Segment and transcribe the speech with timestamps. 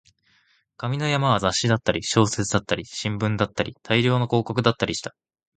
[0.77, 5.15] 紙の山は雑誌だったり、小説だったり、新聞だったり、大量の広告だったりした